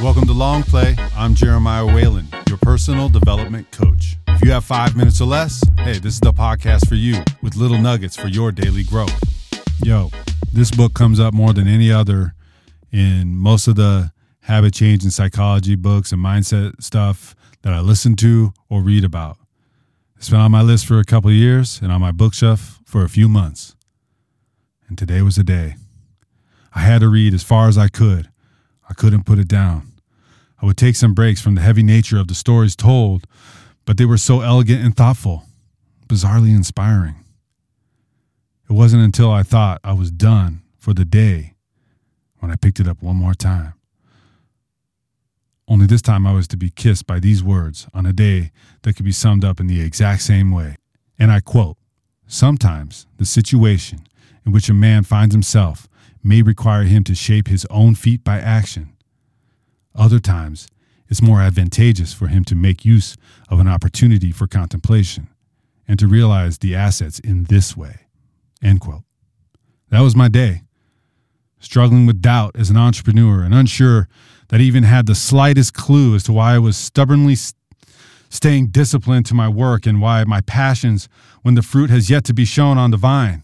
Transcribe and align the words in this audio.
Welcome 0.00 0.26
to 0.26 0.32
Long 0.32 0.62
Play. 0.62 0.94
I'm 1.16 1.34
Jeremiah 1.34 1.84
Whalen, 1.84 2.28
your 2.48 2.58
personal 2.58 3.08
development 3.08 3.68
coach. 3.72 4.16
If 4.28 4.44
you 4.44 4.52
have 4.52 4.64
five 4.64 4.96
minutes 4.96 5.20
or 5.20 5.24
less, 5.24 5.60
hey, 5.78 5.98
this 5.98 6.14
is 6.14 6.20
the 6.20 6.32
podcast 6.32 6.88
for 6.88 6.94
you 6.94 7.20
with 7.42 7.56
little 7.56 7.78
nuggets 7.78 8.16
for 8.16 8.28
your 8.28 8.52
daily 8.52 8.84
growth. 8.84 9.12
Yo, 9.82 10.12
this 10.52 10.70
book 10.70 10.94
comes 10.94 11.18
up 11.18 11.34
more 11.34 11.52
than 11.52 11.66
any 11.66 11.90
other 11.90 12.32
in 12.92 13.34
most 13.34 13.66
of 13.66 13.74
the 13.74 14.12
habit 14.42 14.72
change 14.72 15.02
and 15.02 15.12
psychology 15.12 15.74
books 15.74 16.12
and 16.12 16.24
mindset 16.24 16.80
stuff 16.80 17.34
that 17.62 17.72
I 17.72 17.80
listen 17.80 18.14
to 18.16 18.52
or 18.70 18.82
read 18.82 19.02
about. 19.02 19.36
It's 20.16 20.30
been 20.30 20.38
on 20.38 20.52
my 20.52 20.62
list 20.62 20.86
for 20.86 21.00
a 21.00 21.04
couple 21.04 21.32
years 21.32 21.80
and 21.82 21.90
on 21.90 22.00
my 22.00 22.12
bookshelf 22.12 22.78
for 22.84 23.02
a 23.02 23.08
few 23.08 23.28
months. 23.28 23.74
And 24.88 24.96
today 24.96 25.22
was 25.22 25.34
the 25.34 25.44
day. 25.44 25.74
I 26.72 26.82
had 26.82 27.00
to 27.00 27.08
read 27.08 27.34
as 27.34 27.42
far 27.42 27.66
as 27.66 27.76
I 27.76 27.88
could. 27.88 28.28
I 28.88 28.94
couldn't 28.94 29.24
put 29.24 29.38
it 29.38 29.48
down. 29.48 29.92
I 30.60 30.66
would 30.66 30.76
take 30.76 30.96
some 30.96 31.14
breaks 31.14 31.40
from 31.40 31.54
the 31.54 31.60
heavy 31.60 31.82
nature 31.82 32.18
of 32.18 32.28
the 32.28 32.34
stories 32.34 32.74
told, 32.74 33.26
but 33.84 33.96
they 33.96 34.04
were 34.04 34.18
so 34.18 34.40
elegant 34.40 34.84
and 34.84 34.96
thoughtful, 34.96 35.44
bizarrely 36.08 36.50
inspiring. 36.50 37.14
It 38.68 38.72
wasn't 38.72 39.04
until 39.04 39.30
I 39.30 39.42
thought 39.42 39.80
I 39.84 39.92
was 39.92 40.10
done 40.10 40.62
for 40.78 40.92
the 40.92 41.04
day 41.04 41.54
when 42.38 42.50
I 42.50 42.56
picked 42.56 42.80
it 42.80 42.88
up 42.88 43.02
one 43.02 43.16
more 43.16 43.34
time. 43.34 43.74
Only 45.66 45.86
this 45.86 46.02
time 46.02 46.26
I 46.26 46.32
was 46.32 46.48
to 46.48 46.56
be 46.56 46.70
kissed 46.70 47.06
by 47.06 47.20
these 47.20 47.42
words 47.42 47.86
on 47.92 48.06
a 48.06 48.12
day 48.12 48.52
that 48.82 48.94
could 48.94 49.04
be 49.04 49.12
summed 49.12 49.44
up 49.44 49.60
in 49.60 49.66
the 49.66 49.82
exact 49.82 50.22
same 50.22 50.50
way. 50.50 50.76
And 51.18 51.30
I 51.30 51.40
quote 51.40 51.76
Sometimes 52.26 53.06
the 53.16 53.24
situation 53.24 54.00
in 54.44 54.52
which 54.52 54.68
a 54.68 54.74
man 54.74 55.02
finds 55.04 55.34
himself 55.34 55.88
may 56.22 56.42
require 56.42 56.84
him 56.84 57.04
to 57.04 57.14
shape 57.14 57.48
his 57.48 57.66
own 57.70 57.94
feet 57.94 58.24
by 58.24 58.38
action. 58.38 58.94
Other 59.94 60.18
times, 60.18 60.68
it's 61.08 61.22
more 61.22 61.40
advantageous 61.40 62.12
for 62.12 62.28
him 62.28 62.44
to 62.44 62.54
make 62.54 62.84
use 62.84 63.16
of 63.48 63.60
an 63.60 63.68
opportunity 63.68 64.30
for 64.30 64.46
contemplation 64.46 65.28
and 65.86 65.98
to 65.98 66.06
realize 66.06 66.58
the 66.58 66.74
assets 66.74 67.18
in 67.18 67.44
this 67.44 67.76
way. 67.76 68.00
End 68.62 68.80
quote. 68.80 69.04
That 69.90 70.00
was 70.00 70.14
my 70.14 70.28
day. 70.28 70.62
Struggling 71.60 72.06
with 72.06 72.20
doubt 72.20 72.54
as 72.56 72.70
an 72.70 72.76
entrepreneur 72.76 73.42
and 73.42 73.54
unsure 73.54 74.08
that 74.48 74.60
I 74.60 74.64
even 74.64 74.84
had 74.84 75.06
the 75.06 75.14
slightest 75.14 75.74
clue 75.74 76.14
as 76.14 76.22
to 76.24 76.32
why 76.32 76.54
I 76.54 76.58
was 76.58 76.76
stubbornly 76.76 77.36
staying 78.28 78.68
disciplined 78.68 79.26
to 79.26 79.34
my 79.34 79.48
work 79.48 79.86
and 79.86 80.00
why 80.00 80.24
my 80.24 80.42
passions 80.42 81.08
when 81.42 81.54
the 81.54 81.62
fruit 81.62 81.90
has 81.90 82.10
yet 82.10 82.24
to 82.24 82.34
be 82.34 82.44
shown 82.44 82.76
on 82.76 82.90
the 82.90 82.96
vine. 82.96 83.42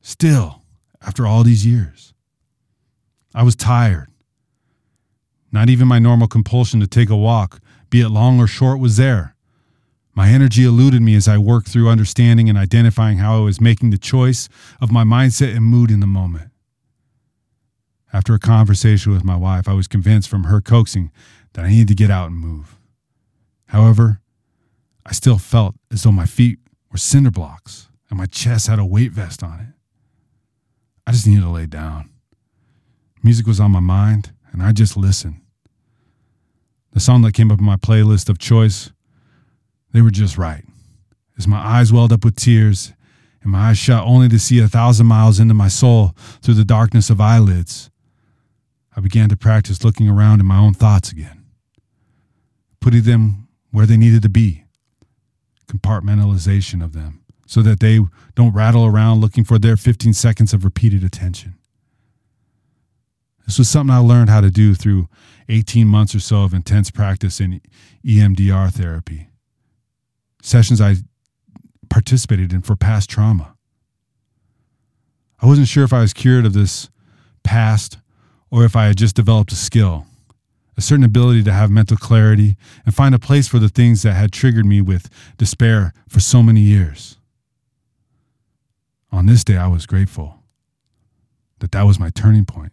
Still, 0.00 0.62
after 1.06 1.26
all 1.26 1.42
these 1.44 1.66
years, 1.66 2.14
I 3.34 3.42
was 3.42 3.54
tired. 3.54 4.08
Not 5.52 5.68
even 5.68 5.86
my 5.86 5.98
normal 5.98 6.28
compulsion 6.28 6.80
to 6.80 6.86
take 6.86 7.10
a 7.10 7.16
walk, 7.16 7.60
be 7.90 8.00
it 8.00 8.08
long 8.08 8.40
or 8.40 8.46
short, 8.46 8.80
was 8.80 8.96
there. 8.96 9.34
My 10.14 10.28
energy 10.28 10.64
eluded 10.64 11.02
me 11.02 11.16
as 11.16 11.26
I 11.26 11.38
worked 11.38 11.68
through 11.68 11.88
understanding 11.88 12.48
and 12.48 12.56
identifying 12.56 13.18
how 13.18 13.36
I 13.36 13.40
was 13.40 13.60
making 13.60 13.90
the 13.90 13.98
choice 13.98 14.48
of 14.80 14.92
my 14.92 15.02
mindset 15.04 15.54
and 15.54 15.64
mood 15.64 15.90
in 15.90 16.00
the 16.00 16.06
moment. 16.06 16.50
After 18.12 18.32
a 18.32 18.38
conversation 18.38 19.12
with 19.12 19.24
my 19.24 19.36
wife, 19.36 19.68
I 19.68 19.72
was 19.72 19.88
convinced 19.88 20.28
from 20.28 20.44
her 20.44 20.60
coaxing 20.60 21.10
that 21.52 21.64
I 21.64 21.68
needed 21.68 21.88
to 21.88 21.94
get 21.94 22.12
out 22.12 22.30
and 22.30 22.36
move. 22.36 22.76
However, 23.66 24.20
I 25.04 25.12
still 25.12 25.38
felt 25.38 25.74
as 25.92 26.04
though 26.04 26.12
my 26.12 26.26
feet 26.26 26.60
were 26.92 26.98
cinder 26.98 27.32
blocks 27.32 27.88
and 28.08 28.18
my 28.18 28.26
chest 28.26 28.68
had 28.68 28.78
a 28.78 28.84
weight 28.84 29.10
vest 29.10 29.42
on 29.42 29.60
it. 29.60 29.73
I 31.06 31.12
just 31.12 31.26
needed 31.26 31.42
to 31.42 31.50
lay 31.50 31.66
down. 31.66 32.10
Music 33.22 33.46
was 33.46 33.60
on 33.60 33.70
my 33.70 33.80
mind, 33.80 34.32
and 34.52 34.62
I 34.62 34.72
just 34.72 34.96
listened. 34.96 35.40
The 36.92 37.00
song 37.00 37.22
that 37.22 37.34
came 37.34 37.50
up 37.50 37.58
in 37.58 37.64
my 37.64 37.76
playlist 37.76 38.28
of 38.28 38.38
choice, 38.38 38.90
they 39.92 40.00
were 40.00 40.10
just 40.10 40.38
right. 40.38 40.64
As 41.36 41.48
my 41.48 41.58
eyes 41.58 41.92
welled 41.92 42.12
up 42.12 42.24
with 42.24 42.36
tears, 42.36 42.92
and 43.42 43.50
my 43.50 43.70
eyes 43.70 43.78
shut 43.78 44.04
only 44.04 44.28
to 44.28 44.38
see 44.38 44.60
a 44.60 44.68
thousand 44.68 45.06
miles 45.06 45.40
into 45.40 45.54
my 45.54 45.68
soul 45.68 46.12
through 46.40 46.54
the 46.54 46.64
darkness 46.64 47.10
of 47.10 47.20
eyelids, 47.20 47.90
I 48.96 49.00
began 49.00 49.28
to 49.28 49.36
practice 49.36 49.82
looking 49.84 50.08
around 50.08 50.40
in 50.40 50.46
my 50.46 50.58
own 50.58 50.72
thoughts 50.72 51.10
again, 51.10 51.44
putting 52.80 53.02
them 53.02 53.48
where 53.72 53.86
they 53.86 53.96
needed 53.96 54.22
to 54.22 54.28
be, 54.28 54.64
compartmentalization 55.66 56.82
of 56.82 56.92
them, 56.92 57.23
so 57.46 57.62
that 57.62 57.80
they 57.80 58.00
don't 58.34 58.52
rattle 58.52 58.84
around 58.86 59.20
looking 59.20 59.44
for 59.44 59.58
their 59.58 59.76
15 59.76 60.12
seconds 60.12 60.52
of 60.52 60.64
repeated 60.64 61.04
attention. 61.04 61.56
This 63.46 63.58
was 63.58 63.68
something 63.68 63.94
I 63.94 63.98
learned 63.98 64.30
how 64.30 64.40
to 64.40 64.50
do 64.50 64.74
through 64.74 65.08
18 65.48 65.86
months 65.86 66.14
or 66.14 66.20
so 66.20 66.44
of 66.44 66.54
intense 66.54 66.90
practice 66.90 67.40
in 67.40 67.60
EMDR 68.04 68.72
therapy, 68.72 69.28
sessions 70.42 70.80
I 70.80 70.96
participated 71.90 72.52
in 72.52 72.62
for 72.62 72.76
past 72.76 73.10
trauma. 73.10 73.54
I 75.40 75.46
wasn't 75.46 75.68
sure 75.68 75.84
if 75.84 75.92
I 75.92 76.00
was 76.00 76.14
cured 76.14 76.46
of 76.46 76.54
this 76.54 76.88
past 77.42 77.98
or 78.50 78.64
if 78.64 78.74
I 78.74 78.86
had 78.86 78.96
just 78.96 79.14
developed 79.14 79.52
a 79.52 79.56
skill, 79.56 80.06
a 80.76 80.80
certain 80.80 81.04
ability 81.04 81.42
to 81.42 81.52
have 81.52 81.70
mental 81.70 81.96
clarity 81.96 82.56
and 82.86 82.94
find 82.94 83.14
a 83.14 83.18
place 83.18 83.46
for 83.46 83.58
the 83.58 83.68
things 83.68 84.02
that 84.02 84.14
had 84.14 84.32
triggered 84.32 84.64
me 84.64 84.80
with 84.80 85.10
despair 85.36 85.92
for 86.08 86.20
so 86.20 86.42
many 86.42 86.60
years. 86.60 87.18
On 89.24 89.28
this 89.28 89.42
day, 89.42 89.56
I 89.56 89.68
was 89.68 89.86
grateful 89.86 90.42
that 91.60 91.72
that 91.72 91.84
was 91.84 91.98
my 91.98 92.10
turning 92.10 92.44
point. 92.44 92.72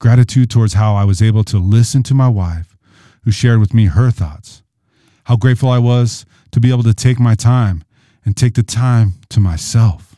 Gratitude 0.00 0.50
towards 0.50 0.74
how 0.74 0.96
I 0.96 1.04
was 1.04 1.22
able 1.22 1.44
to 1.44 1.58
listen 1.58 2.02
to 2.02 2.14
my 2.14 2.26
wife, 2.26 2.76
who 3.22 3.30
shared 3.30 3.60
with 3.60 3.74
me 3.74 3.86
her 3.86 4.10
thoughts. 4.10 4.64
How 5.26 5.36
grateful 5.36 5.70
I 5.70 5.78
was 5.78 6.26
to 6.50 6.58
be 6.58 6.70
able 6.70 6.82
to 6.82 6.94
take 6.94 7.20
my 7.20 7.36
time 7.36 7.84
and 8.24 8.36
take 8.36 8.54
the 8.54 8.64
time 8.64 9.12
to 9.28 9.38
myself 9.38 10.16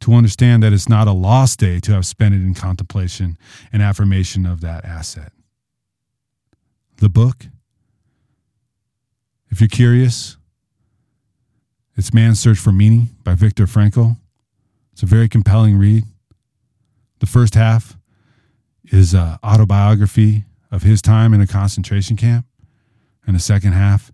to 0.00 0.12
understand 0.12 0.62
that 0.62 0.74
it's 0.74 0.86
not 0.86 1.08
a 1.08 1.12
lost 1.12 1.58
day 1.58 1.80
to 1.80 1.92
have 1.92 2.04
spent 2.04 2.34
it 2.34 2.42
in 2.42 2.52
contemplation 2.52 3.38
and 3.72 3.80
affirmation 3.80 4.44
of 4.44 4.60
that 4.60 4.84
asset. 4.84 5.32
The 6.98 7.08
book, 7.08 7.46
if 9.48 9.58
you're 9.58 9.68
curious, 9.68 10.36
it's 12.00 12.14
Man's 12.14 12.40
Search 12.40 12.56
for 12.56 12.72
Meaning 12.72 13.10
by 13.24 13.34
Viktor 13.34 13.66
Frankl. 13.66 14.16
It's 14.94 15.02
a 15.02 15.06
very 15.06 15.28
compelling 15.28 15.76
read. 15.76 16.04
The 17.18 17.26
first 17.26 17.54
half 17.54 17.98
is 18.84 19.12
an 19.12 19.36
autobiography 19.44 20.46
of 20.70 20.82
his 20.82 21.02
time 21.02 21.34
in 21.34 21.42
a 21.42 21.46
concentration 21.46 22.16
camp, 22.16 22.46
and 23.26 23.36
the 23.36 23.40
second 23.40 23.72
half 23.72 24.12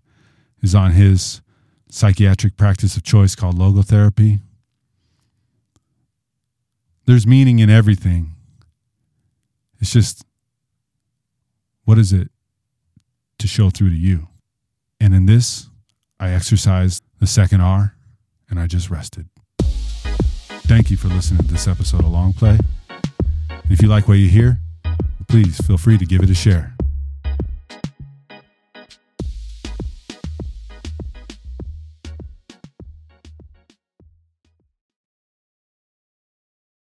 is 0.63 0.75
on 0.75 0.91
his 0.91 1.43
psychiatric 1.89 2.57
practice 2.57 2.97
of 2.97 3.05
choice 3.05 3.37
called 3.37 3.57
logotherapy, 3.57 4.41
there's 7.05 7.25
meaning 7.25 7.61
in 7.61 7.71
everything. 7.71 8.33
It's 9.79 9.93
just, 9.93 10.25
what 11.85 11.99
is 11.99 12.13
it 12.13 12.31
to 13.39 13.47
show 13.47 13.71
through 13.71 13.91
to 13.91 13.97
you? 13.97 14.27
And 14.99 15.15
in 15.15 15.27
this, 15.27 15.69
I 16.19 16.31
exercised 16.31 17.05
the 17.19 17.27
second 17.27 17.61
R 17.61 17.95
and 18.51 18.61
I 18.61 18.67
just 18.67 18.91
rested. 18.91 19.29
Thank 20.69 20.91
you 20.91 20.97
for 20.97 21.09
listening 21.09 21.45
to 21.45 21.53
this 21.53 21.69
episode 21.69 22.01
of 22.01 22.11
Long 22.11 22.33
Play. 22.33 22.59
if 23.71 23.81
you 23.81 23.89
like 23.89 24.09
what 24.09 24.15
you 24.19 24.29
hear, 24.29 24.59
please 25.29 25.59
feel 25.67 25.79
free 25.79 25.99
to 25.99 26.05
give 26.05 26.23
it 26.23 26.31
a 26.31 26.35
share. 26.35 26.76